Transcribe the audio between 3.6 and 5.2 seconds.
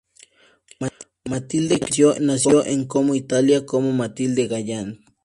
como Mathilde Galland.